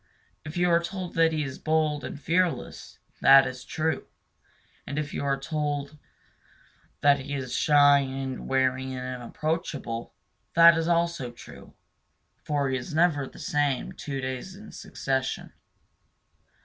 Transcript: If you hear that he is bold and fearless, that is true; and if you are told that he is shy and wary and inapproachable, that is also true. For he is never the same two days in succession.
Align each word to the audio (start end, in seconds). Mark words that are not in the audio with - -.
If 0.43 0.57
you 0.57 0.65
hear 0.65 0.79
that 0.79 1.31
he 1.31 1.43
is 1.43 1.59
bold 1.59 2.03
and 2.03 2.19
fearless, 2.19 2.97
that 3.21 3.45
is 3.45 3.63
true; 3.63 4.07
and 4.87 4.97
if 4.97 5.13
you 5.13 5.23
are 5.23 5.39
told 5.39 5.99
that 7.01 7.19
he 7.19 7.35
is 7.35 7.53
shy 7.53 7.99
and 7.99 8.47
wary 8.47 8.93
and 8.93 9.05
inapproachable, 9.21 10.11
that 10.55 10.75
is 10.75 10.87
also 10.87 11.29
true. 11.31 11.75
For 12.43 12.69
he 12.69 12.77
is 12.77 12.95
never 12.95 13.27
the 13.27 13.37
same 13.37 13.91
two 13.91 14.21
days 14.21 14.55
in 14.55 14.71
succession. 14.71 15.53